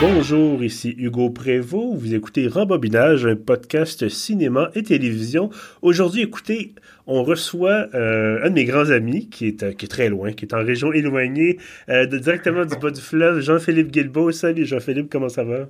[0.00, 1.98] Bonjour, ici Hugo Prévost.
[1.98, 5.50] Vous écoutez Rembobinage, un podcast cinéma et télévision.
[5.82, 6.74] Aujourd'hui, écoutez,
[7.06, 10.32] on reçoit euh, un de mes grands amis qui est, euh, qui est très loin,
[10.32, 11.58] qui est en région éloignée,
[11.90, 14.32] euh, de, directement du bas du fleuve, Jean-Philippe Guilbeault.
[14.32, 15.68] Salut Jean-Philippe, comment ça va?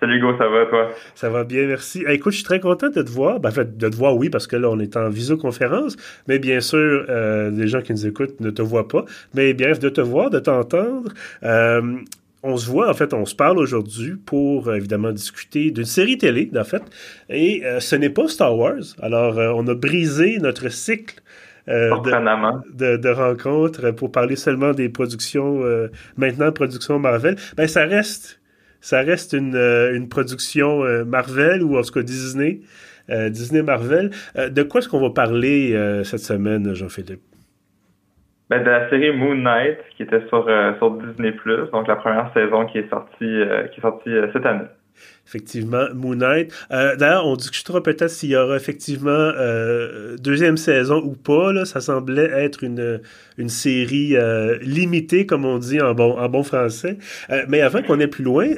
[0.00, 0.90] Salut Hugo, ça va toi?
[1.14, 2.04] Ça va bien, merci.
[2.08, 3.40] écoute, je suis très content de te voir.
[3.40, 5.98] Ben, en fait, de te voir, oui, parce que là, on est en visioconférence,
[6.28, 7.04] mais bien sûr,
[7.50, 9.04] les gens qui nous écoutent ne te voient pas.
[9.34, 11.12] Mais bien, de te voir, de t'entendre
[12.42, 16.18] on se voit, en fait, on se parle aujourd'hui pour euh, évidemment discuter d'une série
[16.18, 16.82] télé, en fait.
[17.28, 18.82] Et euh, ce n'est pas Star Wars.
[19.02, 21.20] Alors, euh, on a brisé notre cycle
[21.66, 25.60] de, de, rencontres pour parler seulement des productions,
[26.16, 27.36] maintenant production Marvel.
[27.58, 28.40] Ben, ça reste,
[28.80, 32.60] ça reste une, une production Marvel ou en tout cas Disney.
[33.10, 34.12] Disney Marvel.
[34.34, 37.20] de quoi est-ce qu'on va parler cette semaine, Jean-Philippe?
[38.50, 41.34] Ben, de la série Moon Knight qui était sur, euh, sur Disney
[41.70, 44.64] donc la première saison qui est sortie euh, qui est sortie euh, cette année.
[45.28, 46.50] Effectivement, Moon Knight.
[46.70, 49.30] D'ailleurs, on discutera peut-être s'il y aura effectivement
[50.18, 51.52] deuxième saison ou pas.
[51.52, 51.66] Là.
[51.66, 53.02] Ça semblait être une,
[53.36, 54.16] une série
[54.62, 56.96] limitée, comme on dit en bon, en bon français.
[57.48, 58.48] mais avant qu'on aille plus loin,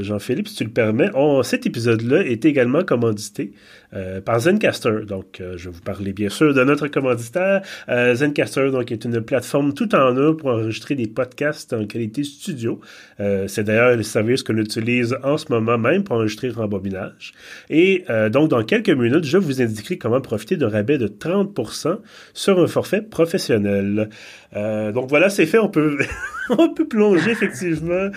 [0.00, 3.52] Jean-Philippe, si tu le permets, on, cet épisode-là est également commandité
[3.94, 5.06] euh, par Zencaster.
[5.06, 7.62] Donc, euh, je vais vous parler bien sûr de notre commanditaire.
[7.88, 12.22] Euh, Zencaster, donc, est une plateforme tout en un pour enregistrer des podcasts en qualité
[12.22, 12.80] studio.
[13.18, 17.32] c'est d'ailleurs le service qu'on utilise en ce moment pour enregistrer rembobinage.
[17.70, 21.98] Et donc, dans quelques minutes, je vous indiquerai comment profiter d'un rabais de 30%
[22.34, 24.08] sur un forfait professionnel.
[24.54, 25.58] donc voilà, c'est fait.
[25.58, 25.98] On peut,
[26.50, 28.08] on peut plonger effectivement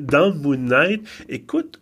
[0.00, 1.02] dans Moon Knight.
[1.28, 1.78] Écoute,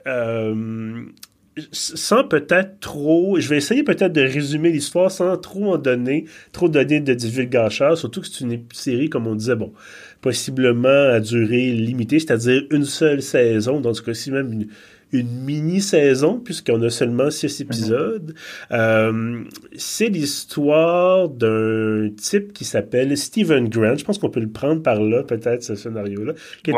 [1.72, 6.68] sans peut-être trop, je vais essayer peut-être de résumer l'histoire sans trop en donner, trop
[6.68, 9.72] donner de divulgation, surtout que c'est une série, comme on disait, bon,
[10.20, 14.68] possiblement à durée limitée, c'est-à-dire une seule saison, dans ce cas-ci même une,
[15.14, 17.66] une mini-saison, puisqu'on a seulement six mhm.
[17.66, 18.34] épisodes.
[18.72, 19.44] Euh,
[19.76, 23.96] c'est l'histoire d'un type qui s'appelle Stephen Grant.
[23.96, 26.32] Je pense qu'on peut le prendre par là, peut-être, ce scénario-là,
[26.64, 26.72] qui,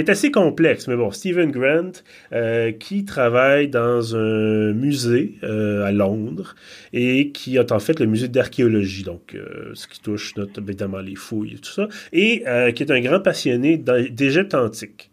[0.00, 0.88] est assez complexe.
[0.88, 1.92] Mais bon, Stephen Grant,
[2.32, 6.56] euh, qui travaille dans un musée euh, à Londres
[6.92, 9.36] et qui a en fait le musée d'archéologie, donc
[9.74, 12.42] ce qui touche notamment les fouilles et tout ça, et
[12.74, 15.10] qui est un grand passionné d'Égypte antique.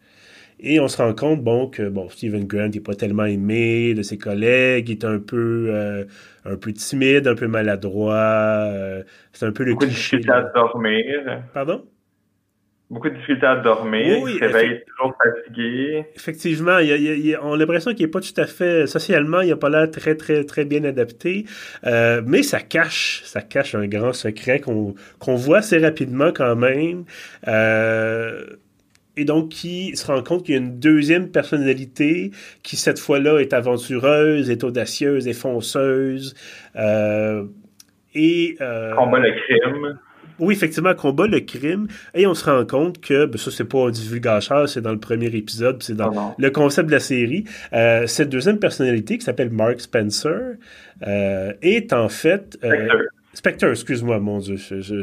[0.58, 4.02] Et on se rend compte, bon, que bon, Stephen Grant n'est pas tellement aimé de
[4.02, 6.04] ses collègues, il est un peu, euh,
[6.44, 8.14] un peu timide, un peu maladroit.
[8.14, 9.02] Euh,
[9.32, 11.42] c'est un peu le Beaucoup de difficultés à dormir.
[11.52, 11.84] Pardon?
[12.88, 16.06] Beaucoup de difficultés à dormir, oui, il se réveille toujours fatigué.
[16.14, 19.48] Effectivement, il y a, on a l'impression qu'il n'est pas tout à fait, socialement, il
[19.48, 21.46] n'a pas l'air très, très, très bien adapté,
[21.84, 26.54] euh, mais ça cache, ça cache un grand secret qu'on qu'on voit assez rapidement quand
[26.54, 27.04] même.
[27.48, 28.44] Euh,
[29.16, 32.30] et donc qui se rend compte qu'il y a une deuxième personnalité
[32.62, 36.34] qui cette fois-là est aventureuse, est audacieuse, est fonceuse.
[36.76, 37.44] Euh,
[38.14, 39.98] et euh, combat le crime.
[40.38, 41.88] Oui, effectivement, combat le crime.
[42.14, 45.00] Et on se rend compte que, ben, ça, c'est pas un divulgateur, c'est dans le
[45.00, 47.44] premier épisode, c'est dans le concept de la série.
[47.72, 50.56] Euh, cette deuxième personnalité, qui s'appelle Mark Spencer,
[51.00, 52.58] est en fait...
[53.36, 55.02] Spectre, excuse-moi, mon Dieu, je, je,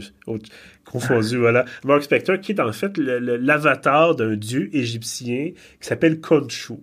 [0.86, 1.66] confondu, voilà.
[1.84, 6.74] Mark Spector, qui est en fait l'avatar d'un dieu égyptien qui s'appelle Khonshu.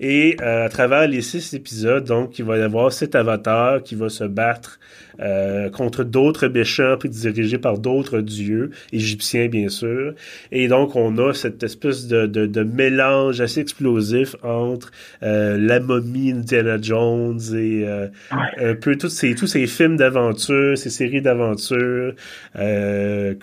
[0.00, 3.94] Et euh, à travers les six épisodes, donc, il va y avoir cet avatar qui
[3.94, 4.80] va se battre
[5.20, 10.14] euh, contre d'autres méchants puis dirigés par d'autres dieux, égyptiens bien sûr.
[10.50, 14.90] Et donc, on a cette espèce de, de, de mélange assez explosif entre
[15.22, 20.76] euh, la momie Indiana Jones et euh, un peu tous ces, tous ces films d'aventure,
[20.76, 22.14] ces séries d'aventure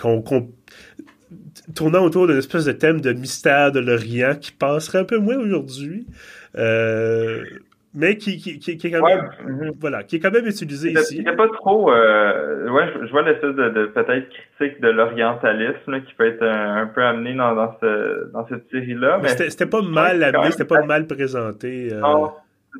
[0.01, 0.49] qu'on
[1.75, 5.37] tournant autour d'une espèce de thème de mystère de l'Orient qui passerait un peu moins
[5.37, 6.07] aujourd'hui.
[6.57, 7.43] Euh,
[7.93, 9.71] mais qui, qui, qui, est quand même, mhm.
[9.79, 11.17] voilà, qui est quand même utilisé ici.
[11.17, 14.89] Il n'y a pas trop, euh, ouais, je, vois l'espèce de, de peut-être critique de
[14.89, 19.19] l'orientalisme qui peut être un, peu amené dans, dans, ce, dans cette série-là.
[19.21, 21.89] Mais, c'était pas mal amené, c'était pas mal présenté.
[21.91, 21.99] Euh...
[21.99, 22.31] Non,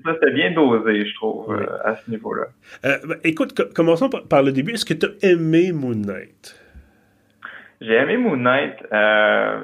[0.06, 2.46] ça, c'était bien dosé, je trouve, euh, à ce niveau-là.
[2.86, 4.74] Euh, ben, écoute, commençons par, par, le début.
[4.74, 6.61] Est-ce que tu as aimé Moon Knight?
[7.82, 8.76] J'ai aimé Moon Knight.
[8.94, 9.60] Euh,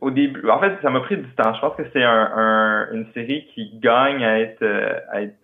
[0.00, 1.54] au début, en fait, ça m'a pris du temps.
[1.54, 4.98] Je pense que c'est un, une série qui gagne à être, euh,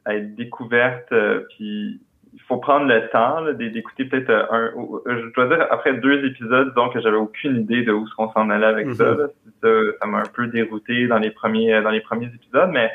[0.05, 2.01] à être, découverte, euh, puis
[2.35, 4.71] il faut prendre le temps d'écouter peut-être un.
[5.07, 8.31] Je dois dire après deux épisodes, donc que j'avais aucune idée de où ce qu'on
[8.33, 9.13] s'en allait avec ça.
[9.13, 9.93] Mhm.
[10.01, 12.93] Ça m'a un peu dérouté dans les premiers dans les premiers épisodes, mais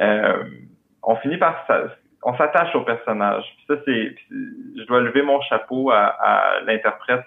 [0.00, 0.44] euh,
[1.02, 1.66] on finit par
[2.24, 3.44] on s'attache au personnage.
[3.56, 7.24] Puis ça, c'est, je dois lever mon chapeau à, à l'interprète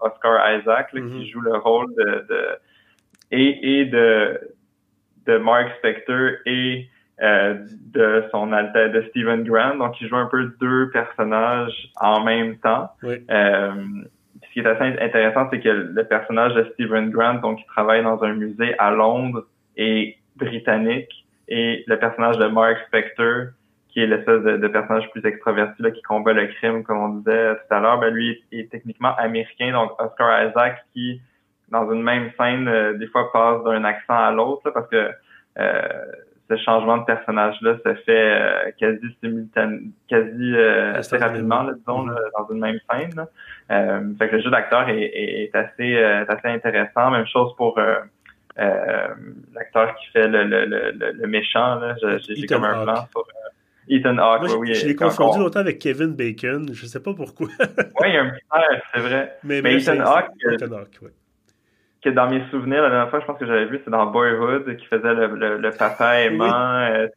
[0.00, 1.24] Oscar Isaac qui mhm.
[1.26, 2.46] joue le rôle de, de
[3.30, 4.40] et, et de
[5.28, 6.88] de Mark Spector et
[7.20, 7.54] euh,
[7.94, 9.76] de son alter de Stephen Grant.
[9.76, 12.90] Donc, il joue un peu deux personnages en même temps.
[13.04, 13.72] Euh,
[14.42, 18.02] ce qui est assez intéressant, c'est que le personnage de Stephen Grant, donc, il travaille
[18.02, 19.44] dans un musée à Londres
[19.76, 23.48] et britannique, et le personnage de Mark Spector,
[23.88, 27.54] qui est l'espèce de, personnage plus extraverti là, qui combat le crime, comme on disait
[27.54, 31.20] tout à l'heure, ben lui est, techniquement américain, donc Oscar Isaac qui,
[31.70, 35.10] dans une même scène, euh, des fois passe d'un accent à l'autre, parce que
[35.58, 35.82] euh,
[36.50, 42.16] ce changement de personnage-là se fait euh, quasi simultanément, quasi assez rapidement, disons, mm-hmm.
[42.38, 43.26] dans une même scène.
[44.18, 47.10] fait que le jeu d'acteur est, est, assez, assez intéressant.
[47.10, 47.78] Même chose pour
[48.56, 51.80] l'acteur qui fait le, le, le, le méchant.
[52.26, 53.26] J'ai comme un plan sur
[53.88, 54.74] Ethan Hawke, oui.
[54.74, 57.48] Je l'ai confondu longtemps avec Kevin Bacon, je sais pas pourquoi.
[57.60, 59.36] oui, il y a un petit c'est vrai.
[59.44, 61.10] Mais, mais Ethan Hawke, Ethan Hawke oui.
[62.02, 64.76] que dans mes souvenirs, la dernière fois, je pense que j'avais vu, c'est dans Boyhood,
[64.76, 66.80] qui faisait le, le, papa aimant.
[66.80, 67.08] Euh,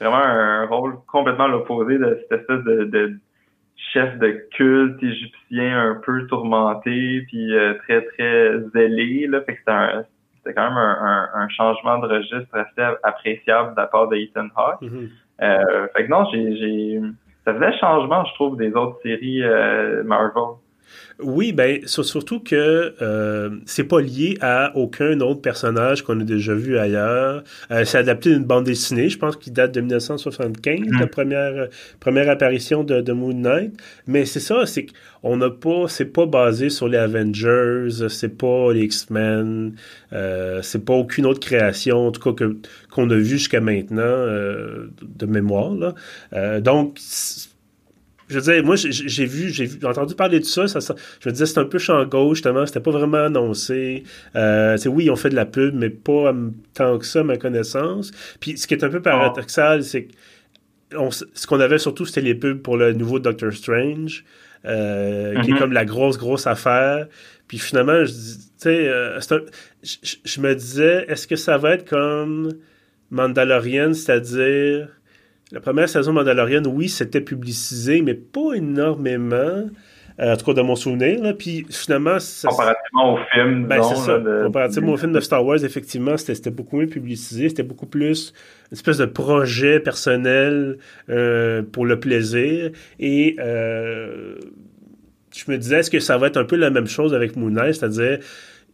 [0.00, 3.16] vraiment un rôle complètement l'opposé de cette espèce de, de,
[3.92, 9.26] chef de culte égyptien un peu tourmenté, puis euh, très, très zélé.
[9.26, 9.42] Là.
[9.42, 14.08] Fait que c'était quand même un, un, changement de registre assez appréciable de la part
[14.08, 14.82] de Ethan Hawke.
[14.82, 15.08] Mm-hmm.
[15.40, 17.00] Euh, fait que non, j'ai,
[17.44, 20.56] ça faisait changement, je trouve, des autres séries euh, Marvel.
[21.20, 26.54] Oui, ben surtout que euh, c'est pas lié à aucun autre personnage qu'on a déjà
[26.54, 27.44] vu ailleurs.
[27.70, 31.00] Euh, c'est adapté d'une bande dessinée, je pense, qui date de 1975, mm.
[31.00, 31.68] la première
[32.00, 33.72] première apparition de, de Moon Knight.
[34.06, 34.86] Mais c'est ça, c'est
[35.22, 39.74] qu'on n'a pas, c'est pas basé sur les Avengers, c'est pas les X-Men,
[40.12, 42.56] euh, c'est pas aucune autre création, en tout cas que
[42.90, 45.72] qu'on a vu jusqu'à maintenant de mémoire.
[45.74, 46.60] Là.
[46.60, 46.98] Donc
[48.32, 50.66] je veux dire, moi, j'ai vu, j'ai entendu parler de ça.
[50.66, 52.66] ça, je me disais, c'est un peu champ gauche, justement.
[52.66, 54.04] C'était pas vraiment annoncé.
[54.36, 56.34] Euh, oui, on fait de la pub, mais pas
[56.74, 58.10] tant que ça, à ma connaissance.
[58.40, 60.12] Puis, ce qui est un peu paradoxal, c'est que
[61.34, 64.24] ce qu'on avait surtout, c'était les pubs pour le nouveau Doctor Strange,
[64.64, 65.58] euh, qui est mm-hmm.
[65.58, 67.06] comme la grosse, grosse affaire.
[67.48, 69.20] Puis finalement, je, euh,
[70.24, 72.52] je me disais, est-ce que ça va être comme
[73.10, 74.88] Mandalorian, c'est-à-dire
[75.52, 79.68] la première saison Mandalorian, oui, c'était publicisé, mais pas énormément.
[80.20, 81.22] Euh, en tout cas, de mon souvenir.
[81.22, 81.32] Là.
[81.34, 82.18] Puis finalement.
[82.46, 83.66] comparativement au film.
[83.66, 84.20] Ben, c'est ça.
[84.44, 87.48] Comparativement au film de Star Wars, effectivement, c'était beaucoup moins publicisé.
[87.48, 88.32] C'était beaucoup plus
[88.70, 90.78] une espèce de projet personnel
[91.08, 92.70] euh, pour le plaisir.
[92.98, 93.36] Et.
[93.38, 94.36] Euh,
[95.34, 97.54] je me disais, est-ce que ça va être un peu la même chose avec Moon
[97.72, 98.18] c'est-à-dire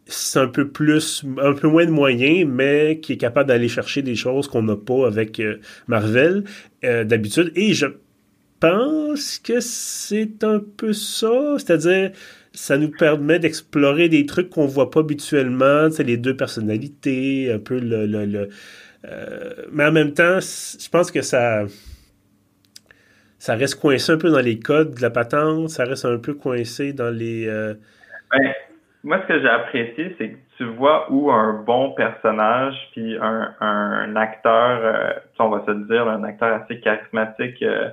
[0.08, 4.00] c'est un peu plus, un peu moins de moyens, mais qui est capable d'aller chercher
[4.00, 6.44] des choses qu'on n'a pas avec euh, Marvel
[6.84, 7.52] euh, d'habitude.
[7.54, 7.86] Et je
[8.58, 12.12] pense que c'est un peu ça, c'est-à-dire
[12.54, 17.58] ça nous permet d'explorer des trucs qu'on voit pas habituellement, c'est les deux personnalités, un
[17.58, 18.48] peu le, le,
[19.04, 21.66] euh, mais en même temps, je pense que ça
[23.38, 26.34] ça reste coincé un peu dans les codes de la patente, ça reste un peu
[26.34, 28.52] coincé dans les ben,
[29.04, 33.54] moi, ce que j'ai apprécié, c'est que tu vois où un bon personnage puis un,
[33.60, 37.90] un acteur, euh, on va se dire, un acteur assez charismatique euh,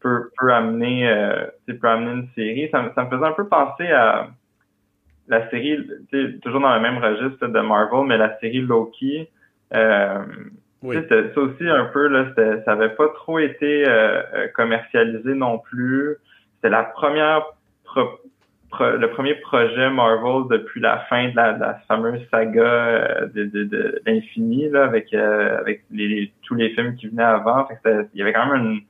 [0.00, 2.68] peut, peut amener euh, peut amener une série.
[2.70, 4.28] Ça, ça, me faisait un peu penser à
[5.28, 5.78] la série,
[6.42, 9.28] toujours dans le même registre de Marvel, mais la série Loki.
[9.72, 10.24] Euh,
[10.82, 10.96] oui.
[11.08, 12.26] Ça aussi un peu, là,
[12.64, 13.86] ça avait pas trop été
[14.54, 16.16] commercialisé non plus.
[16.56, 17.44] C'était la première
[18.80, 24.68] le premier projet Marvel depuis la fin de la, fameuse saga euh, de, de, l'infini
[24.68, 27.68] là avec euh, avec les, tous les films qui venaient avant.
[27.84, 28.80] il y avait quand même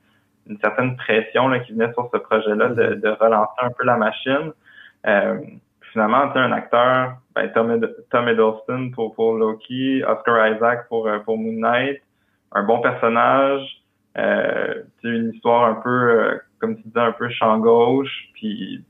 [0.47, 3.97] une, certaine pression là, qui venait sur ce projet-là de, de, relancer un peu la
[3.97, 4.51] machine.
[5.07, 5.37] Euh,
[5.91, 11.37] finalement, tu un acteur, ben, Tom, Tom Hiddleston pour, pour Loki, Oscar Isaac pour, pour
[11.37, 12.01] Moon Knight,
[12.51, 13.83] un bon personnage,
[14.17, 18.83] euh, une histoire un peu, comme tu disais, un peu champ gauche, puis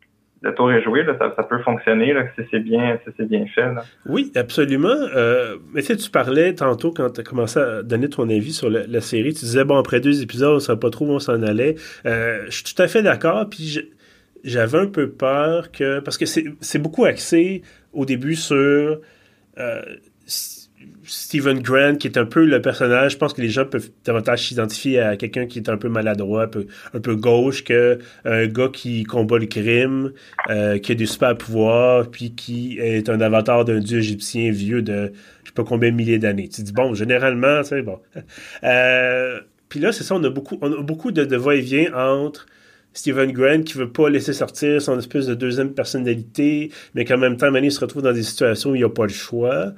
[0.44, 3.72] le tour est joué, ça, peut fonctionner si c'est bien, bien fait.
[4.06, 4.90] Oui, absolument.
[4.90, 8.70] Euh, mais tu tu parlais tantôt quand tu as commencé à donner ton avis sur
[8.70, 11.20] la, série, tu disais bon après deux épisodes, on ne savait pas trop où on
[11.20, 11.76] s'en allait.
[12.06, 13.50] Euh, je suis tout à fait d'accord.
[13.50, 13.90] Puis
[14.44, 17.62] j'avais un peu peur que parce que c'est beaucoup axé
[17.94, 19.00] au début sur
[19.60, 19.82] euh,
[21.06, 24.48] Stephen Grant, qui est un peu le personnage, je pense que les gens peuvent davantage
[24.48, 26.50] s'identifier à quelqu'un qui est un peu maladroit,
[26.94, 30.14] un peu, gauche, que un gars qui combat le crime,
[30.50, 34.82] euh, qui a des super pouvoirs, puis qui est un avatar d'un dieu égyptien vieux
[34.82, 35.12] de
[35.44, 36.48] je sais pas combien de milliers d'années.
[36.48, 38.00] Tu dis bon, généralement, c'est bon.
[38.64, 42.46] Euh, puis là, c'est ça, on a beaucoup, on a beaucoup de, de va-et-vient entre
[42.94, 47.38] Stephen Grant qui veut pas laisser sortir son espèce de deuxième personnalité, mais qu'en même
[47.38, 49.74] temps, Manny se retrouve dans des situations où il a pas le choix.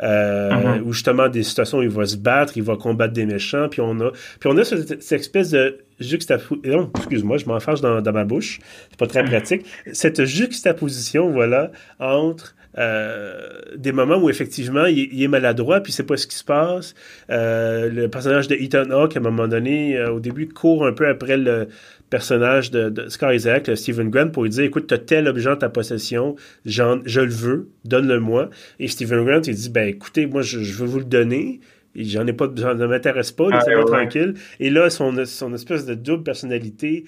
[0.00, 0.82] Mm-hmm.
[0.82, 3.80] où justement des situations où il va se battre, il va combattre des méchants, puis
[3.80, 8.24] on a, puis on a cette, espèce de juxtaposition, excuse-moi, je m'enfarge dans, dans ma
[8.24, 15.20] bouche, c'est pas très pratique, cette juxtaposition, voilà, entre euh, des moments où effectivement il,
[15.20, 16.94] est maladroit puis c'est pas ce qui se passe.
[17.28, 20.92] Euh, le personnage de Ethan Hawke à un moment donné, euh, au début, court un
[20.92, 21.68] peu après le
[22.10, 25.56] personnage de, de Scar Isaac, Stephen Grant, pour lui dire écoute, t'as tel objet en
[25.56, 28.50] ta possession, je le veux, donne-le-moi.
[28.78, 31.60] Et Stephen Grant, il dit ben écoutez, moi je, veux vous le donner.
[31.94, 34.34] J'en ai pas, ça ne m'intéresse pas, laissez-moi tranquille.
[34.60, 37.04] Et là, son, son espèce de double personnalité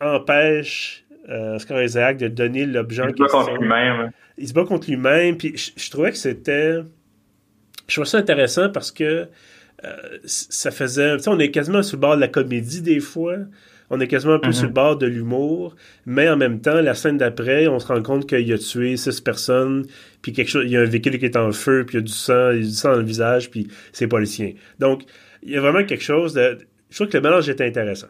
[0.00, 4.10] empêche euh, Scar Isaac de donner l'objet Il se bat contre lui-même.
[4.38, 5.36] Il se bat contre lui-même.
[5.36, 6.78] Puis je, trouvais que c'était.
[7.86, 9.28] Je trouvais ça intéressant parce que
[9.84, 11.16] euh, ça faisait.
[11.16, 13.36] Tu sais, on est quasiment sur le bord de la comédie des fois.
[13.90, 16.94] On est quasiment un peu sur le bord de l'humour, mais en même temps, la
[16.94, 19.84] scène d'après, on se rend compte qu'il a tué six personnes,
[20.22, 22.02] puis quelque chose, il y a un véhicule qui est en feu, puis il y
[22.02, 24.26] a du sang, il y a du sang dans le visage, puis c'est pas le
[24.26, 24.52] sien.
[24.78, 25.02] Donc,
[25.42, 26.58] il y a vraiment quelque chose de.
[26.90, 28.08] Je trouve que le mélange était intéressant.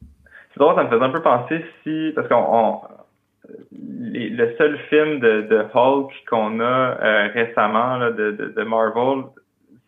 [0.00, 2.80] C'est drôle, ça me faisait un peu penser si, parce qu'on,
[3.72, 9.24] le seul film de, de Hulk qu'on a euh, récemment là, de, de, de, Marvel,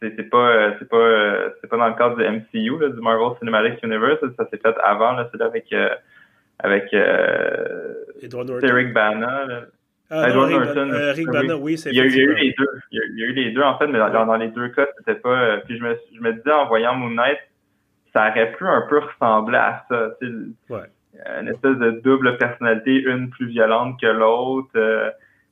[0.00, 3.00] c'est pas euh, c'est pas euh, c'est pas dans le cadre du MCU là, du
[3.00, 5.74] Marvel Cinematic Universe, ça s'est fait avant là, c'est avec
[6.60, 6.92] avec
[8.62, 9.44] Eric Bana.
[9.46, 9.62] Là.
[10.10, 10.90] Ah, Edward Norton.
[10.94, 12.66] Eric Bana, oui, c'est il, y a eu les deux.
[12.90, 15.20] Il y a, eu les deux en fait, mais dans, dans les deux cas, c'était
[15.20, 15.58] pas.
[15.58, 17.38] puis je me je me disais en voyant Moon Knight
[18.12, 20.10] ça aurait pu un peu ressembler à ça.
[20.70, 20.86] Ouais.
[21.40, 25.10] Une espèce de double personnalité, une plus violente que l'autre, euh,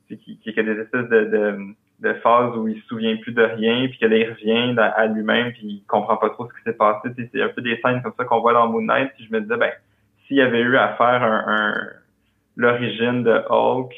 [0.08, 1.58] qui, qui, a des espèces de, de,
[2.00, 5.62] de, phases où il se souvient plus de rien, puis qu'il revient à lui-même, puis
[5.64, 7.08] il comprend pas trop ce qui s'est passé.
[7.16, 9.40] C'est un peu des scènes comme ça qu'on voit dans Moon Knight, puis je me
[9.40, 9.72] disais, ben,
[10.26, 11.74] s'il y avait eu à faire un, un
[12.56, 13.92] l'origine de Hulk,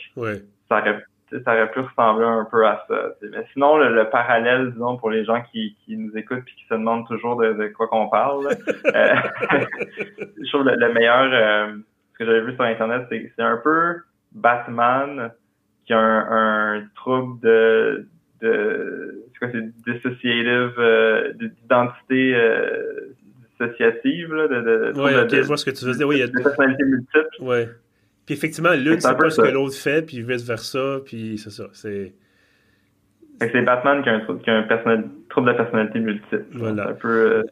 [0.69, 1.05] ça aurait
[1.45, 3.11] ça aurait pu ressembler un peu à ça.
[3.23, 6.75] Mais sinon, le, parallèle, disons, pour les gens qui, qui nous écoutent et qui se
[6.75, 8.47] demandent toujours de, quoi qu'on parle,
[8.95, 9.15] euh,
[10.43, 11.77] je trouve le, le meilleur, euh,
[12.13, 13.97] ce que j'avais vu sur Internet, c'est c'est un peu
[14.33, 15.31] Batman
[15.89, 18.07] qui a un, trouble de,
[18.43, 23.15] de c'est quoi, c'est dissociative, euh, d'identité euh,
[23.59, 26.07] dissociative, là, de, de, ouais, je vois ce que tu veux dire.
[26.07, 27.27] Oui, il y a des personnalités multiples.
[27.41, 27.69] Ouais.
[28.27, 31.69] Puis effectivement, l'une, c'est pas ce que l'autre fait, puis vice-versa, puis c'est ça.
[31.73, 32.13] C'est.
[33.41, 36.45] C'est Batman qui a un, qui a un trouble de personnalité multiple.
[36.53, 36.89] Voilà.
[36.89, 37.43] Un peu euh,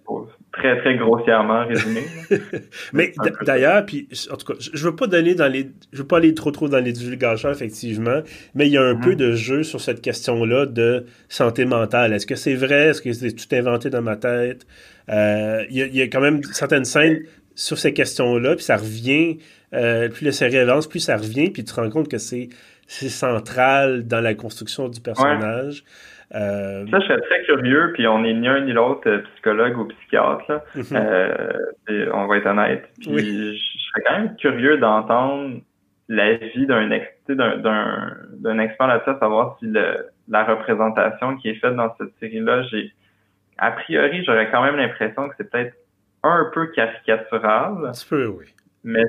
[0.53, 2.01] très, très grossièrement résumé.
[2.93, 3.13] Mais
[3.43, 5.71] d'ailleurs, puis en tout cas, je veux pas donner dans les.
[5.93, 8.21] Je veux pas aller trop trop dans les divulgations, effectivement,
[8.55, 9.17] mais il y a un peu mm-hmm.
[9.17, 12.13] de jeu sur cette question-là de santé mentale.
[12.13, 12.89] Est-ce que c'est vrai?
[12.89, 14.67] Est-ce que c'est tout inventé dans ma tête?
[15.09, 17.21] Euh, il y, y, a quand même certaines scènes
[17.55, 19.39] sur ces questions-là, puis ça revient
[19.75, 22.49] euh, plus la série avance, plus ça revient, puis tu te rends compte que c'est
[22.87, 25.85] central dans la construction du personnage.
[26.35, 29.79] Euh, ça, je serais très curieux, puis on n'est ni un ni l'autre euh, psychologue
[29.79, 32.11] ou psychiatre, mhm.
[32.13, 32.89] on va être honnête.
[33.01, 35.61] Puis je serais quand même curieux d'entendre
[36.09, 36.89] l'avis d'un
[37.29, 39.73] d'un expert là-dessus, savoir si
[40.29, 42.93] la représentation qui est faite dans cette série-là, j'ai
[43.59, 45.75] a priori, j'aurais quand même l'impression que c'est peut-être
[46.23, 47.87] un peu caricatural.
[47.87, 48.47] Un peu, oui.
[48.85, 49.05] Mais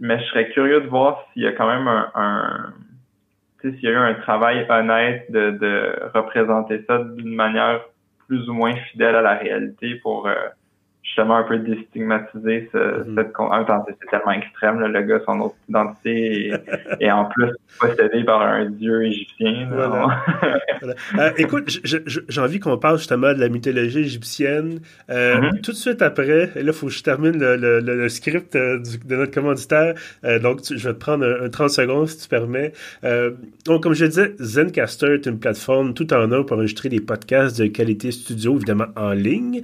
[0.00, 2.72] mais je serais curieux de voir s'il y a quand même un, un
[3.60, 7.80] s'il y a eu un travail honnête de, de représenter ça d'une manière
[8.26, 10.34] plus ou moins fidèle à la réalité pour euh,
[11.08, 13.14] justement un peu déstigmatiser ce, mm-hmm.
[13.16, 16.52] cette c'est tellement extrême là, le gars son autre identité
[17.00, 17.50] et, en plus
[17.80, 19.68] possédé par un dieu égyptien
[21.18, 24.80] euh, écoute j'ai envie qu'on parle justement de la mythologie égyptienne.
[25.10, 25.60] Euh, mm-hmm.
[25.62, 28.78] tout de suite après et là il faut que je termine le, le, script euh,
[29.04, 29.94] de notre commanditaire.
[30.42, 32.72] Donc je vais te prendre un, 30 secondes si tu permets.
[33.64, 37.60] Donc comme je disais Zencaster est une plateforme tout en un pour enregistrer des podcasts
[37.60, 39.62] de qualité studio évidemment en ligne.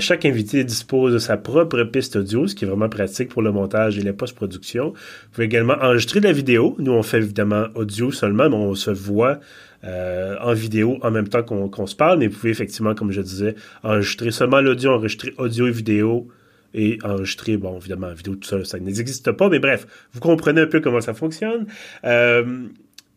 [0.00, 3.50] Chaque invité dispose de sa propre piste audio, ce qui est vraiment pratique pour le
[3.50, 4.90] montage et la post-production.
[4.90, 6.76] Vous pouvez également enregistrer la vidéo.
[6.78, 9.40] Nous, on fait évidemment audio seulement, mais on se voit
[9.84, 12.18] euh, en vidéo en même temps qu'on se parle.
[12.18, 16.28] Mais vous pouvez effectivement, comme je disais, enregistrer seulement l'audio, enregistrer audio et vidéo
[16.74, 20.66] et enregistrer, bon, évidemment, vidéo, tout ça, ça n'existe pas, mais bref, vous comprenez un
[20.66, 21.66] peu comment ça fonctionne.
[22.04, 22.68] Euh,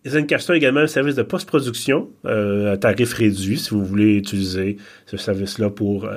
[0.06, 4.78] Zencaster a également un service de post-production euh, à tarif réduit si vous voulez utiliser
[5.06, 6.08] ce service-là pour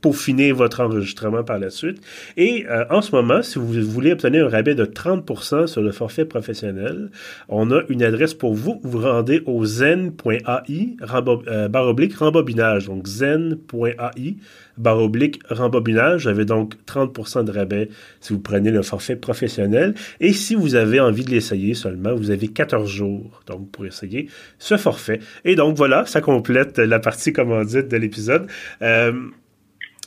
[0.00, 2.00] peaufiner votre enregistrement par la suite.
[2.36, 5.92] Et euh, en ce moment, si vous voulez obtenir un rabais de 30% sur le
[5.92, 7.10] forfait professionnel,
[7.48, 8.80] on a une adresse pour vous.
[8.82, 12.86] Vous rendez au zen.ai euh, baroblique rembobinage.
[12.86, 14.36] Donc zen.ai
[14.78, 16.22] baroblique rembobinage.
[16.24, 17.88] Vous avez donc 30% de rabais
[18.20, 19.94] si vous prenez le forfait professionnel.
[20.20, 23.42] Et si vous avez envie de l'essayer seulement, vous avez 14 jours
[23.72, 25.20] pour essayer ce forfait.
[25.44, 28.46] Et donc voilà, ça complète la partie commandite de l'épisode.
[28.82, 29.12] Euh,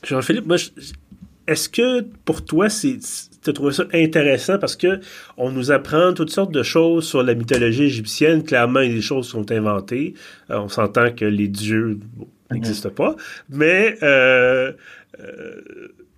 [0.04, 0.52] Jean-Philippe,
[1.48, 2.98] est-ce que pour toi, c'est
[3.44, 5.00] tu as trouvé ça intéressant parce que
[5.38, 8.44] on nous apprend toutes sortes de choses sur la mythologie égyptienne?
[8.44, 10.14] Clairement, il y des choses sont inventées.
[10.50, 12.00] Euh, on s'entend que les dieux.
[12.52, 13.16] N'existent pas.
[13.50, 14.72] Mais euh,
[15.20, 15.62] euh,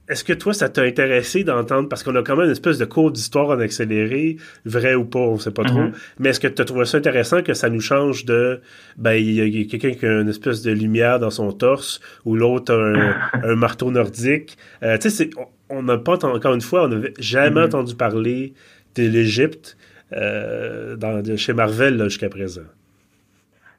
[0.10, 2.84] est-ce que toi, ça t'a intéressé d'entendre, parce qu'on a quand même une espèce de
[2.84, 4.36] cours d'histoire en accéléré,
[4.66, 6.14] vrai ou pas, on sait pas trop, mm-hmm.
[6.20, 8.60] mais est-ce que tu as trouvé ça intéressant que ça nous change de,
[8.98, 12.36] ben, il y a, quelqu'un qui a une espèce de lumière dans son torse, ou
[12.36, 14.58] l'autre a un, marteau nordique?
[14.84, 15.30] Euh, tu sais,
[15.70, 17.66] on n'a pas, encore une fois, on n'avait jamais mm-hmm.
[17.66, 18.54] entendu parler
[18.96, 19.78] de l'Égypte
[20.12, 20.98] euh,
[21.38, 22.62] chez Marvel jusqu'à présent.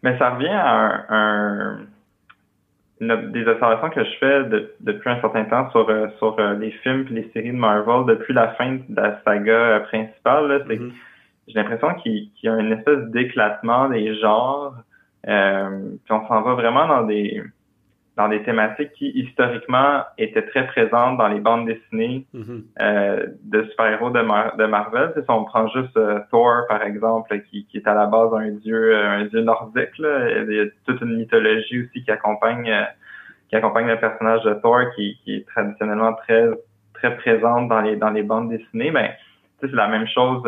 [0.03, 1.81] Mais ça revient à un
[3.33, 4.45] des observations que je fais
[4.81, 8.07] depuis un certain temps sur, euh, sur euh, les films et les séries de Marvel
[8.07, 10.93] depuis la fin de la saga euh, principale, c'est mm-hmm.
[11.49, 14.75] j'ai l'impression qu'il y a une espèce d'éclatement des genres.
[15.23, 15.33] puis
[16.11, 17.43] on s'en va vraiment dans des
[18.17, 23.29] dans des thématiques qui historiquement étaient très présentes dans les bandes dessinées mm-hmm.
[23.43, 25.13] de super-héros de, de Marvel.
[25.17, 25.99] Si on prend juste
[26.31, 30.31] Thor, par exemple, qui, qui est à la base un dieu un dieu nordique, là.
[30.31, 32.73] il y a toute une mythologie aussi qui accompagne
[33.49, 36.49] qui accompagne le personnage de Thor, qui, qui est traditionnellement très
[36.95, 38.93] très présente dans les dans les bandes dessinées.
[38.93, 39.17] Mais
[39.61, 40.43] c'est la même chose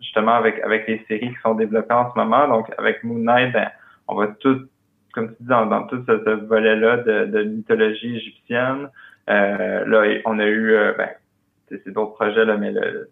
[0.00, 2.48] justement avec avec les séries qui sont développées en ce moment.
[2.48, 3.70] Donc avec Moon Knight, ben,
[4.08, 4.66] on va tout
[5.12, 6.12] comme tu dis, dans, dans tout ce,
[6.46, 8.88] volet-là de, de, mythologie égyptienne.
[9.30, 11.08] Euh, là, on a eu, euh, ben,
[11.68, 13.08] c'est d'autres projets, là, mais le,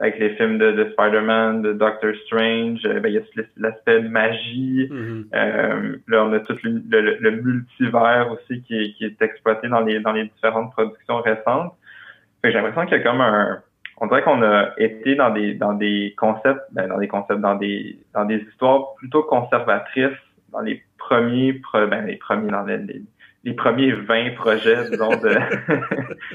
[0.00, 4.00] avec les films de, de Spider-Man, de Doctor Strange, euh, ben, il y a l'aspect
[4.00, 4.88] magie.
[4.90, 6.00] Mm-hmm.
[6.08, 10.00] là, on a tout le, le, multivers aussi qui est, qui est exploité dans les,
[10.00, 11.74] dans les différentes productions récentes.
[12.44, 13.60] J'ai l'impression qu'il y a comme un...
[13.98, 17.54] On dirait qu'on a été dans des dans des concepts, ben, dans des concepts, dans
[17.54, 20.12] des dans des histoires plutôt conservatrices
[20.52, 23.02] dans les premiers, ben, les premiers dans les,
[23.44, 25.36] les premiers 20 projets, disons, de,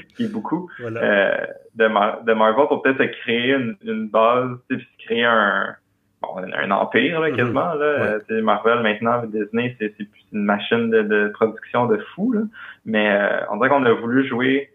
[0.16, 1.36] qui est beaucoup, euh,
[1.74, 5.76] de, de Marvel pour peut-être se créer une, une base, puis créer un,
[6.22, 7.36] bon, un empire, là, mm-hmm.
[7.36, 7.74] quasiment.
[7.74, 8.18] Là.
[8.30, 12.32] Euh, Marvel, maintenant, Disney, c'est plus une machine de, de, production de fou.
[12.32, 12.40] Là.
[12.86, 14.70] Mais euh, on dirait qu'on a voulu jouer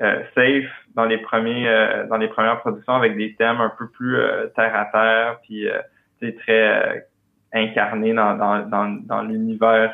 [0.00, 3.86] euh, safe dans les premiers euh, dans les premières productions avec des thèmes un peu
[3.88, 4.16] plus
[4.56, 5.66] terre à terre, puis
[6.20, 7.06] c'est très
[7.52, 9.92] incarné dans, dans, dans, dans l'univers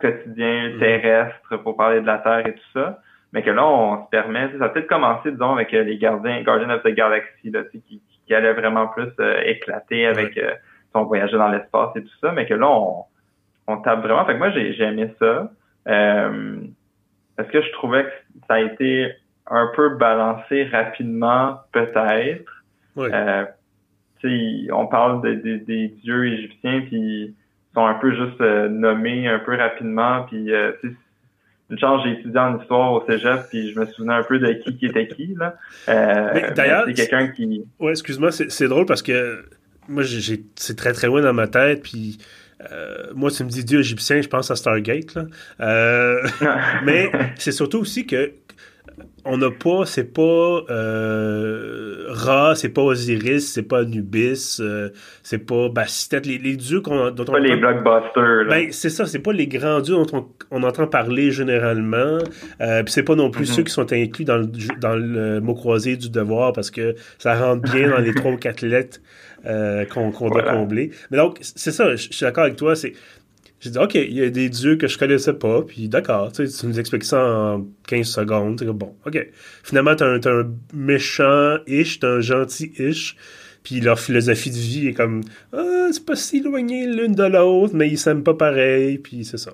[0.00, 0.78] quotidien mm.
[0.78, 2.98] terrestre pour parler de la Terre et tout ça.
[3.32, 6.42] Mais que là, on se permet, ça a peut-être commencé, disons, avec euh, les gardiens,
[6.42, 10.54] Guardians of the Galaxy, là, qui, qui allait vraiment plus euh, éclater avec euh,
[10.94, 13.04] son voyage dans l'espace et tout ça, mais que là, on,
[13.66, 14.24] on tape vraiment.
[14.24, 15.50] Fait que moi, j'ai aimé ça.
[15.88, 16.56] Euh,
[17.36, 18.10] parce que je trouvais que
[18.48, 19.12] ça a été
[19.46, 22.50] un peu balancé rapidement, peut-être.
[24.24, 27.34] Euh, on parle des dieux égyptiens, puis
[27.74, 30.22] sont un peu juste euh, nommés un peu rapidement.
[30.24, 30.72] Puis, euh,
[31.70, 34.52] une chance, j'ai étudié en histoire au cégep, puis je me souvenais un peu de
[34.52, 35.34] qui qui était qui.
[35.38, 35.56] Là.
[35.88, 37.64] Euh, D'ailleurs, c'est quelqu'un qui.
[37.78, 39.44] Ouais, excuse-moi, c'est drôle parce que
[39.88, 42.18] moi, j'ai c'est très très loin dans ma tête, puis.
[43.14, 45.14] moi, tu me dis Dieu égyptien, je pense à Stargate.
[45.14, 45.22] Là.
[46.84, 48.32] mais c'est surtout aussi que
[49.24, 54.90] on n'a pas, c'est pas euh, Ra, c'est pas Osiris, c'est pas Anubis, euh,
[55.22, 58.46] c'est pas Bastet, les, les dieux qu'on dont on pas les blockbusters.
[58.48, 62.18] Ben, c'est ça, c'est pas les grands dieux dont on, entend parler généralement.
[62.60, 63.54] Euh, puis c'est pas non plus mm-hmm.
[63.54, 64.46] ceux qui sont inclus dans le,
[64.80, 68.36] dans le mot croisé du devoir parce que ça rentre bien dans les trois ou
[68.36, 69.00] quatre lettres
[69.44, 70.90] qu'on doit combler.
[71.10, 72.92] Mais donc, c'est ça, je suis d'accord avec toi, c'est
[73.60, 76.46] j'ai dit, OK, il y a des dieux que je connaissais pas, puis d'accord, tu,
[76.46, 78.62] sais, tu nous expliques ça en 15 secondes.
[78.62, 79.28] Bon, OK.
[79.64, 83.16] Finalement, t'as un, un méchant-ish, t'as un gentil-ish,
[83.64, 87.74] puis leur philosophie de vie est comme, ah, c'est pas si éloigné l'une de l'autre,
[87.74, 89.52] mais ils s'aiment pas pareil, puis c'est ça.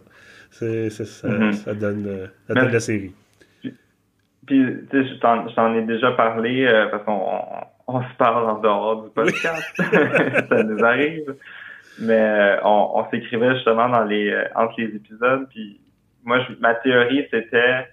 [0.51, 1.53] C'est, ça, mm-hmm.
[1.53, 3.13] ça, donne, euh, ça donne la série.
[3.63, 7.23] Puis, tu sais, je t'en ai déjà parlé, euh, parce qu'on
[7.87, 9.65] on, se parle en dehors du podcast.
[9.79, 11.35] ça nous arrive.
[12.01, 15.47] Mais euh, on, on s'écrivait justement dans les euh, entre les épisodes.
[15.51, 15.81] Puis
[16.25, 17.87] moi, ma théorie, c'était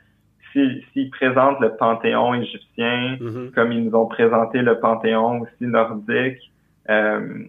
[0.54, 3.52] s'ils présentent le panthéon égyptien mm-hmm.
[3.52, 6.52] comme ils nous ont présenté le panthéon aussi nordique,
[6.90, 7.46] euh,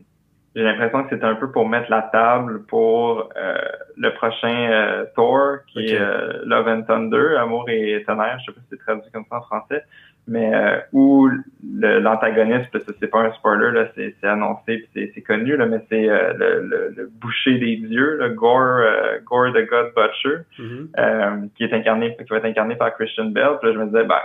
[0.55, 3.55] j'ai l'impression que c'était un peu pour mettre la table pour euh,
[3.97, 8.53] le prochain euh, Thor, qui est euh, Love and Thunder, Amour et Tonnerre, je sais
[8.53, 9.83] pas si c'est traduit comme ça en français,
[10.29, 10.53] mais
[10.93, 11.29] où
[11.63, 15.81] l'antagoniste, parce que c'est pas un spoiler, là, c'est, annoncé puis c'est, connu, là, mais
[15.89, 18.83] c'est le, le, boucher des dieux, le Gore,
[19.25, 21.51] Gore the God Butcher, mm-hmm.
[21.57, 23.59] qui est incarné, qui va être incarné par Christian Bell.
[23.61, 24.21] Puis là, je me disais, ben,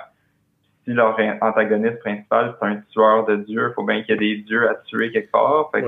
[0.88, 4.36] si leur antagoniste principal c'est un tueur de dieux, il faut bien qu'il y ait
[4.36, 5.70] des dieux à tuer quelque part.
[5.74, 5.84] Fait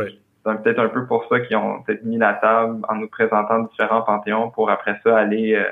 [0.45, 3.59] c'est peut-être un peu pour ça qu'ils ont peut-être mis la table en nous présentant
[3.59, 5.63] différents panthéons pour après ça aller euh,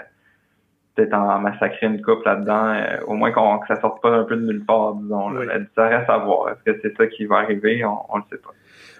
[0.97, 4.23] peut-être en massacrer une coupe là-dedans, euh, au moins qu'on, que ça sorte pas un
[4.23, 5.31] peu de nulle part, disons.
[5.75, 6.49] Ça reste à voir.
[6.49, 7.85] Est-ce que c'est ça qui va arriver?
[7.85, 8.49] On, ne le sait pas.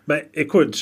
[0.07, 0.75] Ben, écoute,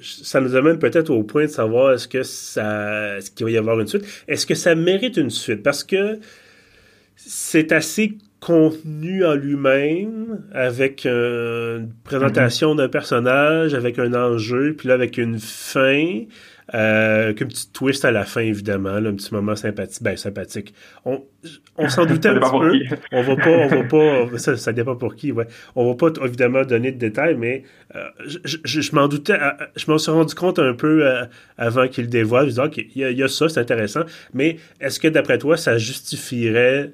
[0.00, 3.58] ça nous amène peut-être au point de savoir est-ce que ça, est-ce qu'il va y
[3.58, 4.24] avoir une suite?
[4.26, 5.62] Est-ce que ça mérite une suite?
[5.62, 6.18] Parce que
[7.14, 14.94] c'est assez contenu en lui-même, avec une présentation d'un personnage, avec un enjeu, puis là
[14.94, 16.22] avec une fin,
[16.74, 20.74] euh, avec un petit twist à la fin évidemment, un petit moment sympathique, ben sympathique.
[21.04, 21.22] On,
[21.78, 22.96] on s'en doutait un petit peu.
[23.12, 25.46] On va pas, on va pas, ça, ça dépend pour qui, ouais.
[25.76, 27.62] On va pas évidemment donner de détails, mais
[27.94, 31.24] euh, je, je, m'en doutais, euh, je m'en suis rendu compte un peu euh,
[31.56, 32.46] avant qu'il dévoile.
[32.46, 34.02] Je disais, ok, il y, a, il y a ça, c'est intéressant,
[34.34, 36.92] mais est-ce que d'après toi, ça justifierait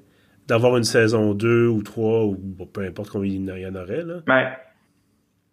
[0.49, 2.37] d'avoir une saison 2 ou 3 ou
[2.73, 4.03] peu importe combien il y en aurait.
[4.03, 4.15] Là?
[4.27, 4.51] Ben,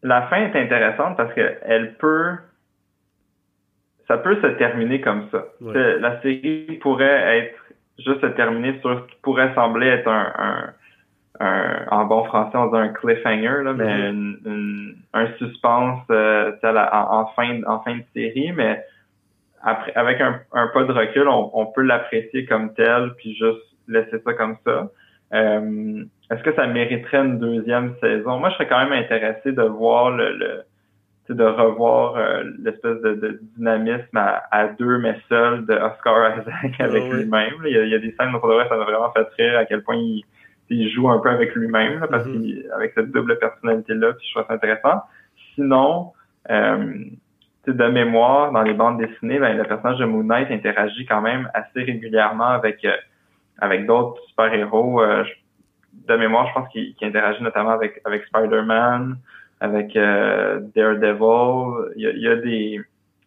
[0.04, 2.36] la fin est intéressante parce qu'elle peut.
[4.10, 5.46] Ça peut se terminer comme ça.
[5.62, 7.56] La série pourrait être
[8.00, 10.74] juste se terminer sur ce qui pourrait sembler être un,
[11.40, 14.96] un, en bon français, on dit un cliffhanger, là, mais mm-hmm.
[15.14, 18.84] un suspense euh, en, fin, en fin de série, mais
[19.62, 23.64] après, avec un, un pas de recul, on, on peut l'apprécier comme tel, puis juste
[23.88, 24.90] laisser ça comme ça.
[25.34, 28.40] Euh, est-ce que ça mériterait une deuxième saison?
[28.40, 30.64] Moi, je serais quand même intéressé de voir le, le
[31.30, 37.04] de revoir euh, l'espèce de, dynamisme à, deux mais seul de Oscar Isaac ah avec
[37.12, 37.54] lui-même.
[37.66, 39.96] Il, y a des scènes où ça m'a vraiment fait rire à quel point
[40.70, 42.70] il, joue un peu avec lui-même parce mm-hmm.
[42.70, 45.02] qu'avec cette double personnalité-là, je trouve ça intéressant.
[45.56, 46.14] Sinon,
[46.50, 47.04] euh,
[47.68, 51.50] de mémoire, dans les bandes dessinées, ben, le personnage de Moon Knight interagit quand même
[51.54, 52.96] assez régulièrement avec euh,
[53.60, 55.02] avec d'autres super-héros.
[55.02, 55.24] Euh,
[56.08, 59.18] de mémoire, je pense qu'il interagit notamment avec, avec Spider-Man,
[59.60, 61.94] avec euh, Daredevil.
[61.96, 62.82] Il y, a, des.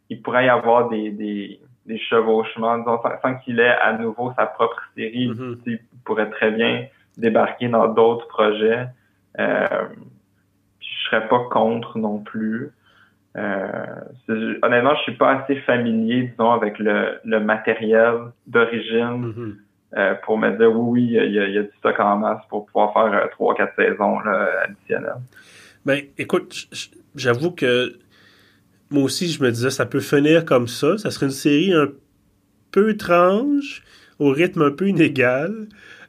[0.08, 4.46] Il pourrait y avoir des, des, des chevauchements, disons, sans, qu'il ait à nouveau sa
[4.46, 5.28] propre série.
[5.28, 5.58] Mm-hmm.
[5.66, 8.86] Il pourrait très bien débarquer dans d'autres projets.
[9.38, 9.66] Euh,
[10.80, 12.72] je serais pas contre non plus.
[13.36, 14.00] Euh,
[14.62, 18.14] honnêtement, je suis pas assez familier, disons, avec le, le matériel
[18.46, 19.56] d'origine mm-hmm.
[19.94, 22.16] Euh, pour me dire oui, oui, il y, a, il y, a, du stock en
[22.16, 24.20] masse pour pouvoir faire euh, trois, quatre saisons
[24.64, 25.20] additionnelles.
[25.84, 26.68] Ben, écoute,
[27.14, 27.98] j'avoue que
[28.90, 30.98] moi aussi, je me disais, ça peut finir comme ça.
[30.98, 31.88] Ça serait une série un
[32.70, 33.82] peu étrange,
[34.18, 35.66] au rythme un peu inégal,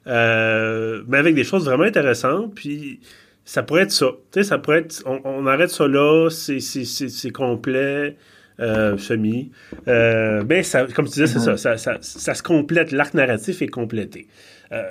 [0.08, 2.54] euh, mais avec des choses vraiment intéressantes.
[2.56, 3.00] Puis
[3.46, 4.08] ça pourrait être ça.
[4.32, 5.04] Tu sais, ça pourrait être.
[5.06, 8.18] On, on arrête ça là, c'est complet.
[8.60, 9.52] Euh, semi.
[9.88, 12.92] Euh, ben, ça, comme tu disais, c'est ça, ça, ça, ça, se complète.
[12.92, 14.28] L'arc narratif est complété.
[14.72, 14.84] Euh,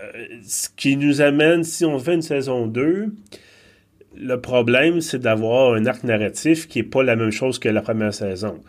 [0.44, 3.12] ce qui nous amène, si on fait une saison 2,
[4.16, 7.82] le problème, c'est d'avoir un arc narratif qui n'est pas la même chose que la
[7.82, 8.60] première saison.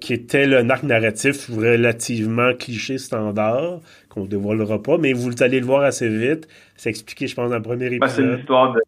[0.00, 5.58] qui était un arc narratif relativement cliché standard, qu'on ne dévoilera pas, mais vous allez
[5.58, 6.46] le voir assez vite.
[6.76, 8.10] C'est expliqué, je pense, dans le premier épisode.
[8.10, 8.82] c'est de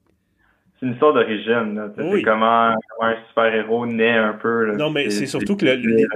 [0.85, 1.90] c'est une histoire d'origine.
[1.97, 4.73] C'est comment, un super-héros naît un peu.
[4.77, 5.66] non, mais c'est surtout que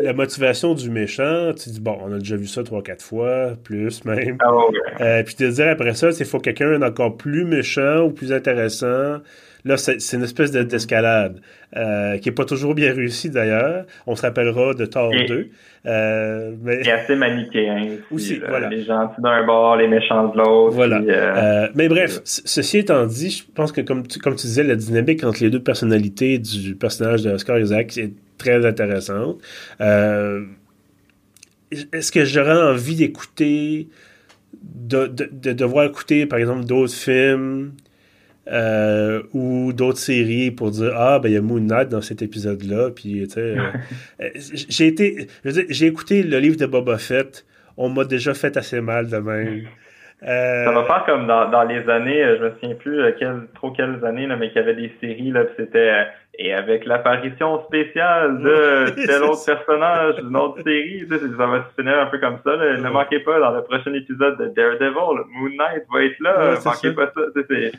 [0.02, 3.52] la motivation du méchant, tu dis, bon, on a déjà vu ça trois, quatre fois,
[3.64, 4.38] plus même.
[4.40, 4.50] Ah,
[5.00, 9.18] euh, puis te dire après ça, il faut quelqu'un d'encore plus méchant ou plus intéressant.
[9.64, 11.40] Là, c'est une espèce d'escalade
[11.77, 13.87] euh, qui n'est pas toujours bien réussie d'ailleurs.
[14.07, 15.51] On se rappellera de Thor 2.
[15.87, 16.85] Euh, mais...
[16.85, 18.40] C'est assez manichéen aussi.
[18.71, 20.75] Les gentils d'un bord, les méchants de l'autre.
[20.75, 21.01] Voilà.
[21.01, 24.77] Euh, mais bref, ceci étant dit, je pense que comme tu, comme tu disais, la
[24.77, 29.38] dynamique entre les deux personnalités du personnage de Oscar Isaac est très intéressante.
[31.92, 33.88] Est-ce que j'aurais envie d'écouter,
[34.62, 37.73] de, de, de, devoir écouter, par exemple, d'autres films?
[38.50, 42.22] Euh, ou d'autres séries pour dire ah ben il y a Moon Knight dans cet
[42.22, 43.58] épisode là puis tu sais euh,
[44.22, 47.44] euh, j'ai été j'ai écouté le livre de Boba Fett.
[47.76, 49.68] On m'a déjà fait assez mal de même.
[50.20, 53.00] Ça va faire comme dans, dans les années je me souviens plus
[53.54, 56.06] trop quelles années là, mais qu'il y avait des séries là c'était
[56.38, 61.98] et avec l'apparition spéciale de tel autre personnage d'une autre série ça va se finir
[62.00, 65.84] un peu comme ça ne manquez pas dans le prochain épisode de Daredevil Moon Knight
[65.92, 67.72] va être là ne manquez pas ça c'est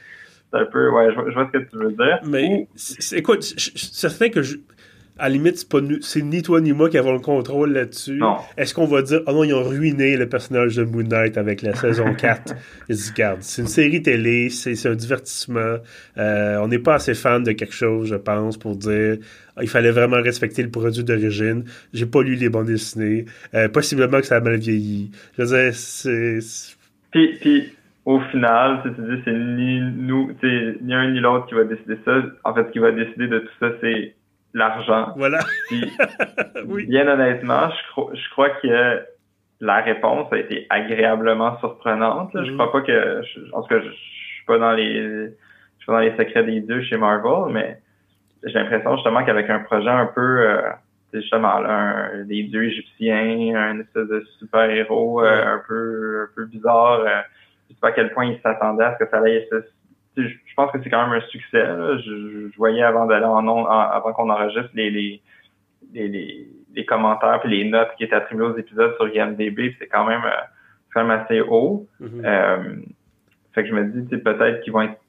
[0.54, 2.20] un peu, ouais, je, vois ce que tu veux dire.
[2.26, 2.68] Mais
[3.14, 4.58] écoute, c'est certain que je,
[5.20, 5.68] à la limite,
[6.02, 8.22] c'est, ni toi ni moi qui avons le contrôle là-dessus.
[8.58, 11.62] Est-ce qu'on va dire, oh non, ils ont ruiné le personnage de Moon Knight avec
[11.62, 12.56] la saison 4?
[12.90, 15.78] c'est une série télé, c'est, un divertissement.
[16.18, 19.18] Euh, on n'est pas assez fan de quelque chose, je pense, pour dire,
[19.58, 21.66] ah, il fallait vraiment respecter le produit d'origine.
[21.94, 23.26] J'ai pas lu les bandes dessinées.
[23.54, 25.12] Euh, possiblement que ça a mal vieilli.
[25.38, 26.40] Je veux dire, c'est...
[27.12, 27.74] Puis, puis,
[28.06, 30.32] au final, tu dis, c'est ni nous,
[30.82, 32.22] ni un ni l'autre qui va décider ça.
[32.44, 34.16] En fait, ce qui va décider de tout ça, c'est
[34.54, 35.14] l'argent.
[35.16, 35.40] Voilà.
[36.88, 39.02] Bien honnêtement, je, crois que
[39.60, 42.32] la réponse a été agréablement surprenante.
[42.34, 45.30] Je crois pas que, je, en tout cas, je, suis pas dans les, je
[45.78, 47.80] suis pas dans les secrets des dieux chez Marvel, mais
[48.44, 50.62] j'ai l'impression justement qu'avec un projet un peu, euh,
[51.14, 56.46] justement là, des dieux égyptiens, un espèce de super héros euh, un peu, un peu
[56.46, 57.02] bizarre.
[57.02, 57.39] Euh, je
[57.82, 59.48] à quel point ils s'attendaient à ce que ça allait
[60.18, 61.64] je pense que c'est quand même un succès.
[62.04, 65.22] Je, voyais avant d'aller en, avant qu'on enregistre les, les,
[65.94, 70.06] les, les, commentaires et les notes qui étaient attribuées aux épisodes sur IMDB, c'est quand
[70.06, 70.42] même euh,
[70.94, 71.88] quand même assez haut.
[72.02, 72.26] Mm-hmm.
[72.26, 72.76] euh,
[73.54, 75.00] fait que je me dis peut-être qu'ils vont être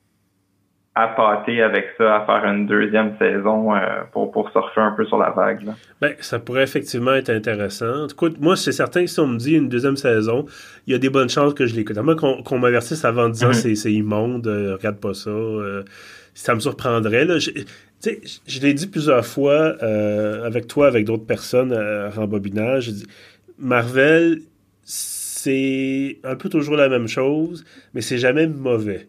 [0.95, 3.79] appâté avec ça à faire une deuxième saison euh,
[4.13, 5.65] pour, pour surfer un peu sur la vague.
[6.01, 8.09] Ben, ça pourrait effectivement être intéressant.
[8.09, 10.47] Écoute, moi, c'est certain que si on me dit une deuxième saison,
[10.87, 11.97] il y a des bonnes chances que je l'écoute.
[11.97, 13.75] À moins qu'on m'avertisse avant en disant mhm.
[13.75, 15.31] c'est immonde, euh, regarde pas ça.
[15.31, 15.85] Euh,
[16.35, 17.25] ça me surprendrait.
[17.25, 17.39] Là.
[17.39, 17.51] Je,
[18.47, 19.75] je l'ai dit plusieurs fois
[20.45, 22.91] avec toi, avec d'autres personnes en bobinage.
[23.59, 24.39] Marvel,
[24.83, 29.09] c'est un peu toujours la même chose, mais c'est jamais mauvais.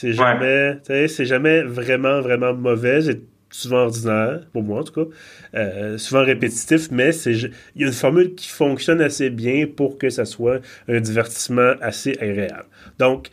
[0.00, 3.00] C'est jamais, c'est jamais vraiment, vraiment mauvais.
[3.00, 5.10] C'est souvent ordinaire, pour moi en tout cas.
[5.58, 9.98] Euh, souvent répétitif, mais c'est il y a une formule qui fonctionne assez bien pour
[9.98, 12.66] que ça soit un divertissement assez agréable.
[13.00, 13.26] Donc,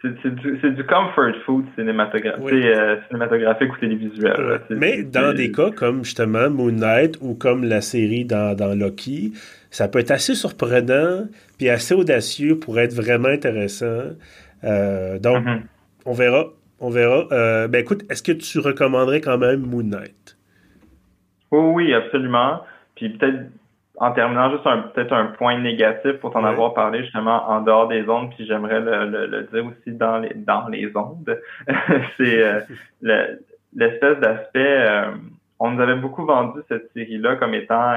[0.00, 4.60] c'est du, comfort food cinématographique, euh, cinématographique ou télévisuel.
[4.70, 9.32] Mais dans des cas comme justement Moon Knight ou comme la série dans, dans Loki,
[9.70, 11.26] ça peut être assez surprenant
[11.58, 14.10] puis assez audacieux pour être vraiment intéressant.
[14.62, 15.62] Euh, donc, mm-hmm
[16.06, 16.46] on verra.
[16.80, 17.26] On verra.
[17.30, 20.36] Euh, ben écoute, est-ce que tu recommanderais quand même Moon Knight?
[21.52, 22.62] oui, absolument.
[22.94, 23.50] Puis peut-être
[23.98, 28.08] en terminant, juste peut-être un point négatif pour t'en avoir parlé justement en dehors des
[28.08, 31.38] ondes, puis j'aimerais le, dire aussi dans les dans les ondes.
[32.16, 32.60] C'est euh,
[33.74, 34.80] l'espèce d'aspect.
[34.80, 35.12] Euh,
[35.60, 37.94] on nous avait beaucoup vendu cette série-là comme étant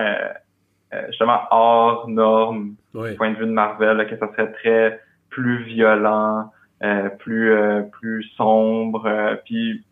[1.08, 6.52] justement hors norme du point de vue de Marvel, que ça serait très plus violent,
[7.20, 9.06] plus euh, plus sombre.
[9.06, 9.84] Euh, puis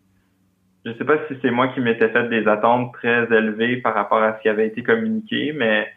[0.86, 4.22] je sais pas si c'est moi qui m'étais fait des attentes très élevées par rapport
[4.22, 5.88] à ce qui avait été communiqué, mais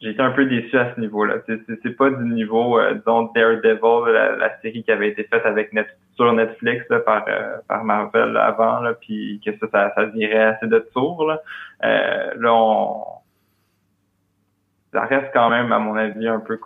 [0.00, 1.36] j'étais un peu déçu à ce niveau-là.
[1.46, 6.32] C'est pas du niveau, disons, Daredevil, la, série qui avait été faite avec Net sur
[6.32, 7.24] Netflix par,
[7.68, 11.26] par Marvel avant, là, puis que ça, ça, virait assez de tour.
[11.26, 11.40] Là,
[11.80, 13.04] là on...
[14.92, 16.58] ça reste quand même, à mon avis, un peu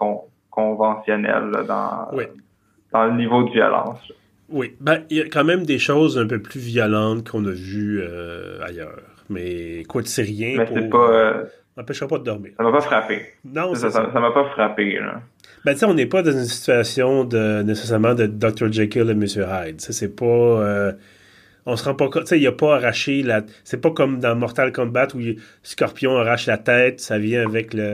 [0.50, 2.08] conventionnel là, dans,
[2.92, 4.00] dans le niveau de violence.
[4.50, 7.50] Oui, ben, il y a quand même des choses un peu plus violentes qu'on a
[7.50, 9.02] vues euh, ailleurs.
[9.28, 10.54] Mais quoi, c'est rien.
[10.56, 11.10] Mais c'est pas.
[11.10, 11.44] Euh,
[11.76, 12.52] n'empêchera pas de dormir.
[12.56, 13.26] Ça m'a pas frappé.
[13.44, 13.90] Non, ça.
[13.90, 15.20] Ça m'a pas frappé, là.
[15.64, 18.72] Ben, tu sais, on n'est pas dans une situation de, nécessairement de Dr.
[18.72, 19.44] Jekyll et Mr.
[19.50, 19.80] Hyde.
[19.80, 20.24] C'est pas.
[20.24, 20.92] Euh,
[21.68, 22.22] on se rend pas compte.
[22.22, 23.42] Tu sais, il a pas arraché la.
[23.62, 25.18] C'est pas comme dans Mortal Kombat où
[25.62, 27.92] Scorpion arrache la tête, ça vient avec le.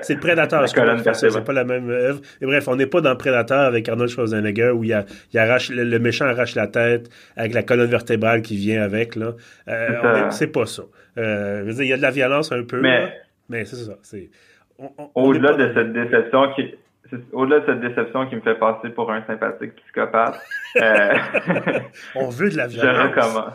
[0.00, 0.66] c'est le Prédateur.
[0.66, 2.20] C'est pas la même œuvre.
[2.40, 5.04] Et bref, on n'est pas dans Prédateur avec Arnold Schwarzenegger où il, a,
[5.34, 9.16] il arrache, le, méchant arrache la tête avec la colonne vertébrale qui vient avec.
[9.16, 9.34] là.
[9.68, 10.82] Euh, c'est pas ça.
[11.18, 12.80] Euh, il y a de la violence un peu.
[12.80, 13.12] Mais,
[13.50, 13.98] mais c'est ça.
[15.14, 16.74] Au-delà de cette déception qui
[17.32, 20.40] au-delà de cette déception qui me fait passer pour un sympathique psychopathe.
[20.76, 21.14] Euh,
[22.14, 22.96] On veut de la violence.
[22.96, 23.52] Je recommande,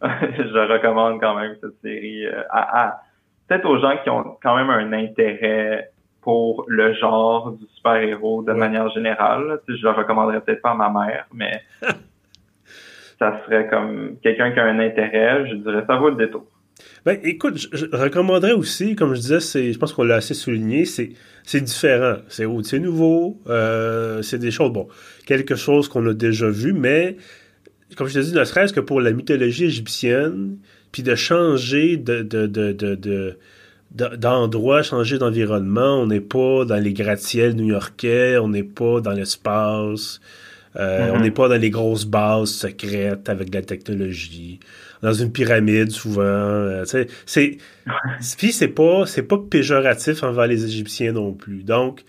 [0.38, 3.00] je recommande quand même cette série euh, à,
[3.48, 5.90] peut-être aux gens qui ont quand même un intérêt
[6.22, 9.60] pour le genre du super-héros de manière générale.
[9.68, 11.62] je le recommanderais peut-être pas à ma mère, mais
[13.18, 16.44] ça serait comme quelqu'un qui a un intérêt, je dirais ça vaut le détour.
[17.04, 20.84] Ben, écoute, je, recommanderais aussi, comme je disais, c'est, je pense qu'on l'a assez souligné,
[20.84, 21.10] c'est,
[21.44, 22.16] c'est différent.
[22.28, 24.88] C'est, c'est nouveau, euh, c'est des choses, bon,
[25.24, 27.16] quelque chose qu'on a déjà vu, mais,
[27.96, 30.58] comme je te dis, ne serait-ce que pour la mythologie égyptienne,
[30.92, 33.38] puis de changer de, de, de, de,
[33.96, 36.00] d'endroit, changer d'environnement.
[36.02, 40.20] On n'est pas dans les gratte-ciels new-yorkais, on n'est pas dans l'espace,
[40.76, 41.22] euh, on mm-hmm.
[41.22, 44.60] n'est pas dans les grosses bases secrètes avec de la technologie
[45.02, 46.22] dans une pyramide souvent.
[46.22, 46.84] Euh,
[47.26, 47.58] c'est
[48.38, 51.62] puis c'est pas c'est pas péjoratif envers les Égyptiens non plus.
[51.62, 52.04] Donc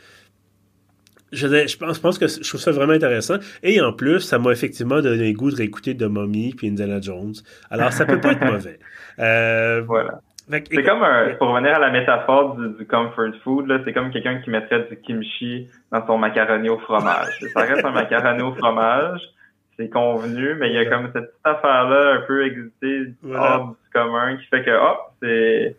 [1.32, 3.36] je, je, pense, je pense que je trouve ça vraiment intéressant.
[3.64, 7.02] Et en plus, ça m'a effectivement donné le goût de réécouter de Mummy puis Indiana
[7.02, 7.36] Jones.
[7.70, 8.80] Alors, ça peut pas être mauvais.
[9.20, 10.22] Euh, voilà.
[10.50, 14.50] C'est comme un, pour revenir à la métaphore du, comfort food, c'est comme quelqu'un qui
[14.50, 17.40] mettrait du kimchi dans son macaroni au fromage.
[17.54, 19.20] ça reste un macaroni au fromage,
[19.78, 23.90] c'est convenu, mais il y a comme cette petite affaire-là un peu existée hors du
[23.94, 25.76] commun qui fait que, hop, c'est,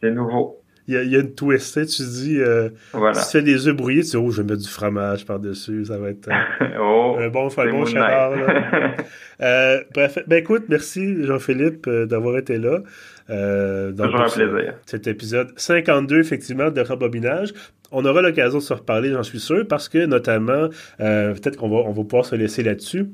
[0.00, 0.62] c'est nouveau.
[0.88, 2.68] Il y, a, une twist, tu dis, euh,
[3.14, 5.84] si tu fais des œufs brouillés, tu dis, oh, je vais mettre du fromage par-dessus,
[5.84, 7.84] ça va être euh, oh, un bon, un bon
[9.40, 12.80] euh, bref, ben écoute, merci Jean-Philippe euh, d'avoir été là.
[13.30, 14.74] Euh, Toujours un plaisir.
[14.86, 17.52] Cet épisode 52, effectivement, de Rembobinage.
[17.90, 21.76] On aura l'occasion de se reparler, j'en suis sûr, parce que notamment, peut-être qu'on va,
[21.76, 23.06] on va pouvoir se laisser là-dessus.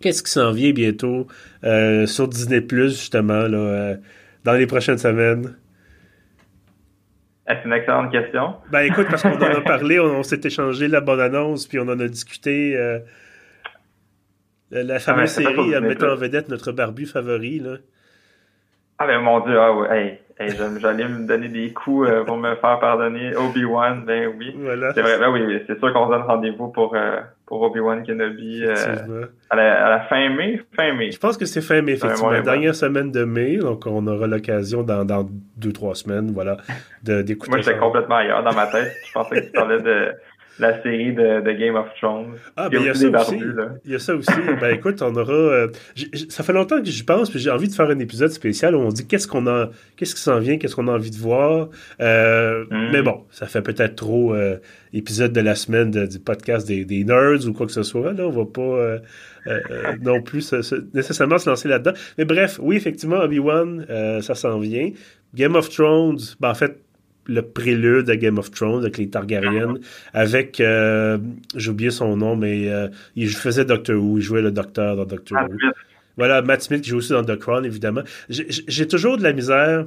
[0.00, 1.26] Qu'est-ce qui s'en vient bientôt
[2.06, 3.96] sur Disney Plus, justement, là,
[4.44, 5.54] dans les prochaines semaines?
[7.50, 8.54] C'est une excellente question.
[8.70, 11.88] Ben écoute, parce qu'on en a parlé, on, s'est échangé la bonne annonce, puis on
[11.88, 12.76] en a discuté.
[12.76, 13.00] Euh,
[14.70, 17.58] la ah, fameuse série en mettant en vedette notre barbu favori.
[17.58, 17.78] Là.
[19.02, 22.78] Ah ben mon dieu, ah ouais, j'allais me donner des coups euh, pour me faire
[22.80, 23.34] pardonner.
[23.34, 24.54] Obi-Wan, ben oui.
[24.94, 28.62] C'est vrai, ben oui, c'est sûr qu'on se donne rendez-vous pour, euh, pour Obi-Wan Kenobi
[28.62, 30.60] euh, à, la, à, la, fin mai.
[30.76, 31.12] Fin mai.
[31.12, 32.30] Je pense que c'est fin mai, effectivement.
[32.30, 36.58] La dernière semaine de mai, donc on aura l'occasion dans, dans deux, trois semaines, voilà,
[37.02, 37.52] d'écouter.
[37.52, 38.92] Moi, j'étais complètement ailleurs dans ma tête.
[39.06, 40.12] Je pensais que tu parlais de
[40.58, 42.34] la série de, de, Game of Thrones.
[42.56, 43.40] Ah, ben il y a, ça aussi.
[43.84, 44.30] Il y a ça aussi.
[44.60, 45.32] ben écoute, on aura.
[45.32, 45.68] Euh,
[46.28, 48.80] ça fait longtemps que j'y pense, puis j'ai envie de faire un épisode spécial où
[48.80, 51.68] on dit qu'est-ce qu'on a, qu'est-ce qui s'en vient, qu'est-ce qu'on a envie de voir.
[52.00, 52.90] Euh, mm.
[52.92, 54.56] Mais bon, ça fait peut-être trop euh,
[54.92, 58.12] épisode de la semaine du podcast des, des, nerds ou quoi que ce soit.
[58.12, 59.00] Là, on va pas.
[60.02, 60.54] Non plus
[60.92, 61.92] nécessairement se lancer là-dedans.
[62.18, 63.86] Mais bref, oui, effectivement, Obi-Wan,
[64.20, 64.90] ça s'en vient.
[65.34, 66.76] Game of Thrones, ben en fait,
[67.30, 69.74] le prélude à Game of Thrones avec les Targaryen,
[70.12, 71.18] avec, euh,
[71.56, 75.04] j'ai oublié son nom, mais euh, il faisait Doctor Who, il jouait le docteur dans
[75.04, 75.56] Doctor Who.
[76.16, 78.02] Voilà, Matt Smith qui joue aussi dans The Crown, évidemment.
[78.28, 79.86] J'ai toujours de la misère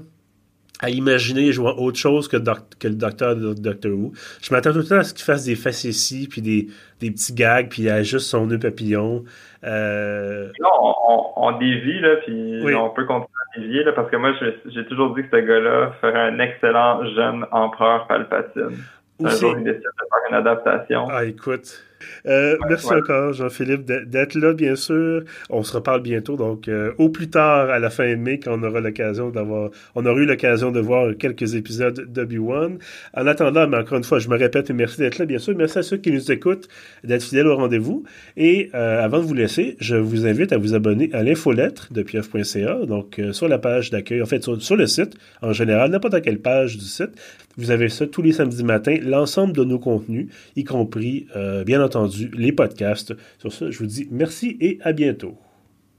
[0.81, 4.13] à imaginer jouant autre chose que, que le docteur de Doctor Who.
[4.41, 6.67] Je m'attends tout le temps à ce qu'il fasse des facéties, puis des,
[6.99, 9.23] des petits gags, puis il a juste son nœud papillon.
[9.63, 10.49] Euh...
[10.61, 14.33] on, on, on, dévie, là, puis on peut continuer à dévier, là, parce que moi,
[14.65, 18.77] j'ai toujours dit que ce gars-là ferait un excellent jeune empereur Palpatine.
[19.23, 21.07] Un jour, il décide de faire une adaptation.
[21.09, 21.83] Ah, écoute.
[22.25, 25.23] Euh, merci encore, Jean-Philippe, d'être là, bien sûr.
[25.49, 28.59] On se reparle bientôt, donc euh, au plus tard, à la fin de mai, quand
[28.59, 32.77] on aura l'occasion d'avoir, on aura eu l'occasion de voir quelques épisodes d'Obi-Wan.
[33.15, 35.55] En attendant, mais encore une fois, je me répète et merci d'être là, bien sûr.
[35.55, 36.67] Merci à ceux qui nous écoutent,
[37.03, 38.03] d'être fidèles au rendez-vous.
[38.37, 42.03] Et euh, avant de vous laisser, je vous invite à vous abonner à l'infolettre de
[42.03, 46.21] pieuf.ca, donc sur la page d'accueil, en fait, sur, sur, le site, en général, n'importe
[46.21, 47.11] quelle page du site.
[47.57, 51.27] Vous avez ça tous les samedis matins, l'ensemble de nos contenus, y compris,
[51.65, 53.13] bien entendu, les podcasts.
[53.37, 55.37] Sur ça, je vous dis merci et à bientôt.